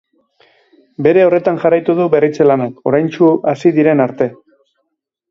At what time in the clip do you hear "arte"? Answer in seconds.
4.07-4.29